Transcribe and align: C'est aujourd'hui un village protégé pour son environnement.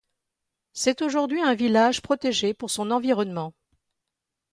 C'est 0.73 1.03
aujourd'hui 1.03 1.43
un 1.43 1.53
village 1.53 2.01
protégé 2.01 2.55
pour 2.55 2.71
son 2.71 2.89
environnement. 2.89 3.53